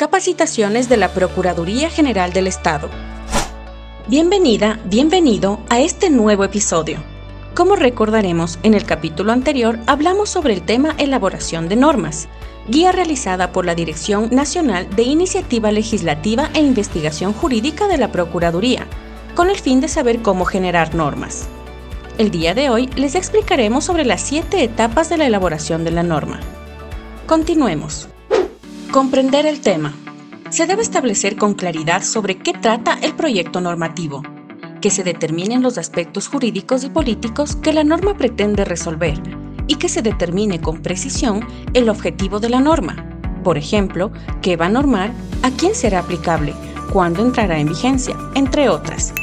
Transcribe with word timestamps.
Capacitaciones 0.00 0.88
de 0.88 0.96
la 0.96 1.12
Procuraduría 1.12 1.90
General 1.90 2.32
del 2.32 2.46
Estado. 2.46 2.88
Bienvenida, 4.08 4.80
bienvenido 4.86 5.60
a 5.68 5.80
este 5.80 6.08
nuevo 6.08 6.42
episodio. 6.42 7.04
Como 7.54 7.76
recordaremos, 7.76 8.58
en 8.62 8.72
el 8.72 8.86
capítulo 8.86 9.30
anterior 9.30 9.78
hablamos 9.86 10.30
sobre 10.30 10.54
el 10.54 10.62
tema 10.62 10.94
elaboración 10.96 11.68
de 11.68 11.76
normas, 11.76 12.28
guía 12.66 12.92
realizada 12.92 13.52
por 13.52 13.66
la 13.66 13.74
Dirección 13.74 14.30
Nacional 14.30 14.88
de 14.96 15.02
Iniciativa 15.02 15.70
Legislativa 15.70 16.48
e 16.54 16.60
Investigación 16.60 17.34
Jurídica 17.34 17.86
de 17.86 17.98
la 17.98 18.10
Procuraduría, 18.10 18.86
con 19.34 19.50
el 19.50 19.58
fin 19.58 19.82
de 19.82 19.88
saber 19.88 20.22
cómo 20.22 20.46
generar 20.46 20.94
normas. 20.94 21.46
El 22.16 22.30
día 22.30 22.54
de 22.54 22.70
hoy 22.70 22.86
les 22.96 23.16
explicaremos 23.16 23.84
sobre 23.84 24.06
las 24.06 24.22
siete 24.22 24.64
etapas 24.64 25.10
de 25.10 25.18
la 25.18 25.26
elaboración 25.26 25.84
de 25.84 25.90
la 25.90 26.02
norma. 26.02 26.40
Continuemos. 27.26 28.08
Comprender 28.92 29.46
el 29.46 29.60
tema. 29.60 29.94
Se 30.50 30.66
debe 30.66 30.82
establecer 30.82 31.36
con 31.36 31.54
claridad 31.54 32.02
sobre 32.02 32.38
qué 32.38 32.52
trata 32.52 32.98
el 33.00 33.14
proyecto 33.14 33.60
normativo, 33.60 34.24
que 34.80 34.90
se 34.90 35.04
determinen 35.04 35.62
los 35.62 35.78
aspectos 35.78 36.26
jurídicos 36.26 36.82
y 36.82 36.90
políticos 36.90 37.54
que 37.54 37.72
la 37.72 37.84
norma 37.84 38.16
pretende 38.16 38.64
resolver 38.64 39.14
y 39.68 39.76
que 39.76 39.88
se 39.88 40.02
determine 40.02 40.60
con 40.60 40.82
precisión 40.82 41.46
el 41.72 41.88
objetivo 41.88 42.40
de 42.40 42.48
la 42.48 42.58
norma. 42.58 42.96
Por 43.44 43.58
ejemplo, 43.58 44.10
qué 44.42 44.56
va 44.56 44.66
a 44.66 44.70
normar, 44.70 45.12
a 45.44 45.52
quién 45.52 45.76
será 45.76 46.00
aplicable, 46.00 46.52
cuándo 46.92 47.22
entrará 47.22 47.60
en 47.60 47.68
vigencia, 47.68 48.16
entre 48.34 48.68
otras. 48.68 49.14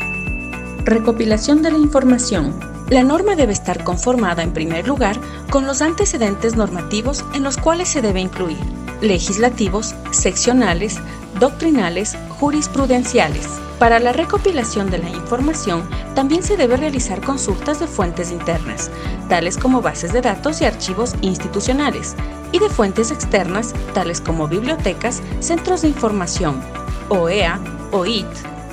Recopilación 0.86 1.62
de 1.62 1.72
la 1.72 1.78
información 1.78 2.58
la 2.90 3.04
norma 3.04 3.36
debe 3.36 3.52
estar 3.52 3.84
conformada, 3.84 4.44
en 4.44 4.54
primer 4.54 4.88
lugar, 4.88 5.20
con 5.52 5.68
los 5.68 5.82
antecedentes 5.82 6.56
normativos 6.56 7.26
en 7.34 7.44
los 7.44 7.58
cuales 7.58 7.90
se 7.90 8.02
debe 8.02 8.22
incluir 8.22 8.77
legislativos, 9.02 9.96
seccionales, 10.12 10.98
doctrinales, 11.40 12.18
jurisprudenciales. 12.40 13.48
Para 13.80 14.00
la 14.00 14.12
recopilación 14.12 14.90
de 14.90 14.98
la 14.98 15.10
información 15.10 15.88
también 16.16 16.42
se 16.42 16.58
debe 16.58 16.78
realizar 16.78 17.22
consultas 17.22 17.80
de 17.80 17.88
fuentes 17.88 18.32
internas, 18.32 18.90
tales 19.30 19.58
como 19.58 19.82
bases 19.82 20.14
de 20.14 20.22
datos 20.22 20.62
y 20.62 20.66
archivos 20.66 21.14
institucionales, 21.22 22.16
y 22.52 22.60
de 22.60 22.70
fuentes 22.70 23.12
externas, 23.12 23.74
tales 23.94 24.22
como 24.22 24.48
bibliotecas, 24.48 25.22
centros 25.40 25.82
de 25.82 25.90
información, 25.90 26.62
OEA, 27.10 27.60
OIT, 27.92 28.26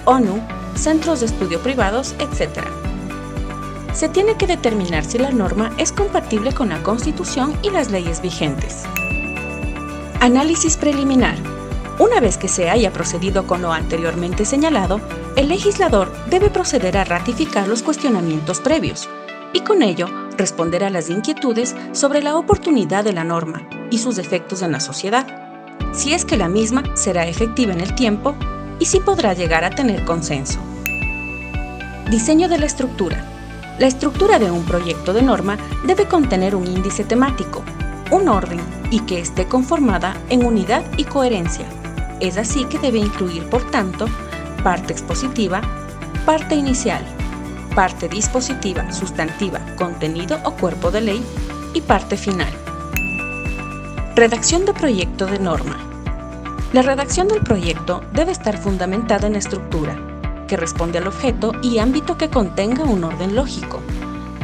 ONU, 0.06 0.41
centros 0.75 1.20
de 1.20 1.27
estudio 1.27 1.61
privados, 1.61 2.14
etc 2.19 2.64
se 3.94 4.09
tiene 4.09 4.36
que 4.36 4.48
determinar 4.48 5.05
si 5.05 5.19
la 5.19 5.31
norma 5.31 5.72
es 5.78 5.92
compatible 5.92 6.53
con 6.53 6.70
la 6.70 6.83
Constitución 6.83 7.56
y 7.62 7.70
las 7.70 7.92
leyes 7.92 8.20
vigentes. 8.20 8.83
Análisis 10.25 10.78
preliminar. 10.78 11.36
Una 11.98 12.19
vez 12.19 12.39
que 12.39 12.48
se 12.48 12.70
haya 12.70 12.91
procedido 12.91 13.47
con 13.47 13.61
lo 13.61 13.75
anteriormente 13.75 14.47
señalado, 14.47 14.98
el 15.36 15.50
legislador 15.50 16.11
debe 16.31 16.48
proceder 16.48 16.97
a 16.97 17.05
ratificar 17.05 17.69
los 17.69 17.83
cuestionamientos 17.83 18.61
previos 18.61 19.06
y 19.53 19.61
con 19.61 19.83
ello 19.83 20.08
responder 20.39 20.83
a 20.83 20.89
las 20.89 21.11
inquietudes 21.11 21.77
sobre 21.92 22.22
la 22.22 22.39
oportunidad 22.39 23.05
de 23.05 23.12
la 23.12 23.22
norma 23.22 23.69
y 23.91 23.98
sus 23.98 24.16
efectos 24.16 24.62
en 24.62 24.72
la 24.72 24.81
sociedad, 24.81 25.27
si 25.92 26.14
es 26.14 26.25
que 26.25 26.38
la 26.38 26.48
misma 26.48 26.84
será 26.97 27.27
efectiva 27.27 27.75
en 27.75 27.83
el 27.83 27.94
tiempo 27.94 28.34
y 28.78 28.86
si 28.86 29.00
podrá 29.00 29.34
llegar 29.34 29.62
a 29.62 29.75
tener 29.75 30.06
consenso. 30.06 30.59
Diseño 32.11 32.48
de 32.48 32.56
la 32.56 32.64
estructura. 32.64 33.27
La 33.78 33.88
estructura 33.88 34.38
de 34.38 34.50
un 34.50 34.64
proyecto 34.64 35.12
de 35.12 35.20
norma 35.20 35.59
debe 35.84 36.06
contener 36.06 36.56
un 36.56 36.66
índice 36.66 37.05
temático, 37.05 37.62
un 38.11 38.27
orden 38.28 38.84
y 38.95 39.00
que 39.00 39.19
esté 39.19 39.47
conformada 39.47 40.17
en 40.28 40.47
unidad 40.47 40.84
y 40.97 41.03
coherencia. 41.03 41.67
Es 42.20 42.39
así 42.39 42.64
que 42.67 42.78
debe 42.78 43.00
incluir, 43.00 43.42
por 43.50 43.69
tanto, 43.73 44.06
parte 44.62 44.92
expositiva, 44.92 45.61
parte 46.25 46.55
inicial, 46.55 47.05
parte 47.75 48.09
dispositiva, 48.09 48.92
sustantiva, 48.92 49.59
contenido 49.75 50.38
o 50.44 50.53
cuerpo 50.53 50.93
de 50.93 51.00
ley 51.00 51.25
y 51.75 51.81
parte 51.81 52.16
final. 52.16 52.53
Redacción 54.15 54.65
de 54.65 54.75
proyecto 54.75 55.26
de 55.26 55.41
norma. 55.41 55.76
La 56.72 56.82
redacción 56.82 57.26
del 57.26 57.41
proyecto 57.41 58.00
debe 58.12 58.31
estar 58.31 58.56
fundamentada 58.59 59.26
en 59.26 59.34
estructura, 59.34 59.99
que 60.47 60.56
responde 60.56 60.99
al 60.99 61.09
objeto 61.09 61.50
y 61.65 61.78
ámbito 61.78 62.16
que 62.16 62.31
contenga 62.31 62.84
un 62.84 63.03
orden 63.03 63.34
lógico, 63.34 63.81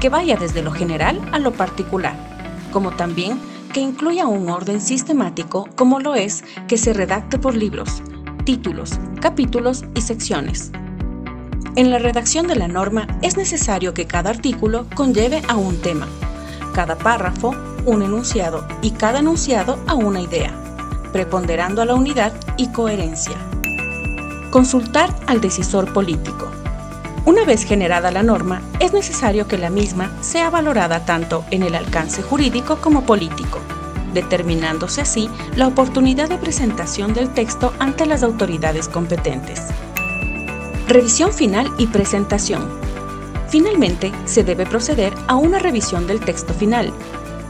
que 0.00 0.08
vaya 0.08 0.36
desde 0.36 0.60
lo 0.60 0.72
general 0.72 1.20
a 1.30 1.38
lo 1.38 1.52
particular, 1.52 2.16
como 2.72 2.90
también 2.90 3.49
que 3.72 3.80
incluya 3.80 4.26
un 4.26 4.48
orden 4.50 4.80
sistemático 4.80 5.68
como 5.76 6.00
lo 6.00 6.14
es 6.14 6.44
que 6.68 6.76
se 6.76 6.92
redacte 6.92 7.38
por 7.38 7.54
libros, 7.54 8.02
títulos, 8.44 8.98
capítulos 9.20 9.84
y 9.94 10.00
secciones. 10.02 10.72
En 11.76 11.90
la 11.90 11.98
redacción 11.98 12.46
de 12.46 12.56
la 12.56 12.68
norma 12.68 13.06
es 13.22 13.36
necesario 13.36 13.94
que 13.94 14.06
cada 14.06 14.30
artículo 14.30 14.86
conlleve 14.94 15.42
a 15.48 15.56
un 15.56 15.80
tema, 15.80 16.08
cada 16.74 16.98
párrafo 16.98 17.54
un 17.86 18.02
enunciado 18.02 18.66
y 18.82 18.90
cada 18.90 19.20
enunciado 19.20 19.78
a 19.86 19.94
una 19.94 20.20
idea, 20.20 20.52
preponderando 21.12 21.82
a 21.82 21.86
la 21.86 21.94
unidad 21.94 22.32
y 22.56 22.68
coherencia. 22.68 23.36
Consultar 24.50 25.14
al 25.26 25.40
decisor 25.40 25.92
político. 25.92 26.59
Una 27.26 27.44
vez 27.44 27.64
generada 27.64 28.10
la 28.10 28.22
norma, 28.22 28.62
es 28.80 28.92
necesario 28.92 29.46
que 29.46 29.58
la 29.58 29.70
misma 29.70 30.10
sea 30.22 30.48
valorada 30.48 31.04
tanto 31.04 31.44
en 31.50 31.62
el 31.62 31.74
alcance 31.74 32.22
jurídico 32.22 32.76
como 32.80 33.04
político, 33.04 33.60
determinándose 34.14 35.02
así 35.02 35.28
la 35.54 35.66
oportunidad 35.66 36.28
de 36.28 36.38
presentación 36.38 37.12
del 37.12 37.30
texto 37.30 37.74
ante 37.78 38.06
las 38.06 38.22
autoridades 38.22 38.88
competentes. 38.88 39.62
Revisión 40.88 41.32
final 41.32 41.70
y 41.76 41.86
presentación. 41.88 42.68
Finalmente, 43.48 44.12
se 44.24 44.42
debe 44.42 44.64
proceder 44.64 45.12
a 45.28 45.36
una 45.36 45.58
revisión 45.58 46.06
del 46.06 46.20
texto 46.20 46.54
final, 46.54 46.92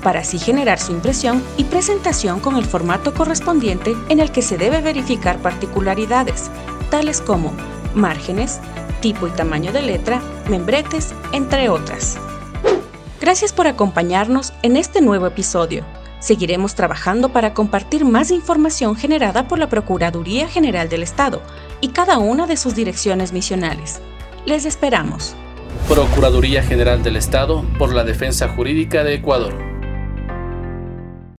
para 0.02 0.20
así 0.20 0.38
generar 0.38 0.78
su 0.78 0.92
impresión 0.92 1.42
y 1.56 1.64
presentación 1.64 2.41
con 2.41 2.56
el 2.56 2.64
formato 2.64 3.14
correspondiente 3.14 3.94
en 4.08 4.19
el 4.19 4.32
que 4.32 4.42
se 4.42 4.58
debe 4.58 4.81
verificar 4.81 5.38
particularidades, 5.38 6.50
tales 6.91 7.20
como 7.20 7.52
márgenes, 7.94 8.60
tipo 9.00 9.27
y 9.27 9.31
tamaño 9.31 9.72
de 9.72 9.83
letra, 9.83 10.21
membretes, 10.49 11.15
entre 11.33 11.69
otras. 11.69 12.19
Gracias 13.21 13.53
por 13.53 13.66
acompañarnos 13.66 14.53
en 14.62 14.77
este 14.77 15.00
nuevo 15.00 15.27
episodio. 15.27 15.84
Seguiremos 16.21 16.75
trabajando 16.75 17.31
para 17.31 17.55
compartir 17.55 18.05
más 18.05 18.31
información 18.31 18.94
generada 18.97 19.49
por 19.49 19.59
la 19.59 19.69
Procuraduría 19.69 20.49
General 20.49 20.88
del 20.88 21.03
Estado 21.03 21.43
y 21.81 21.88
cada 21.88 22.19
una 22.19 22.47
de 22.47 22.56
sus 22.56 22.75
direcciones 22.75 23.33
misionales. 23.33 24.00
Les 24.47 24.65
esperamos. 24.65 25.34
Procuraduría 25.88 26.62
General 26.62 27.03
del 27.03 27.17
Estado 27.17 27.65
por 27.78 27.94
la 27.94 28.05
Defensa 28.05 28.49
Jurídica 28.49 29.05
de 29.05 29.15
Ecuador. 29.15 29.69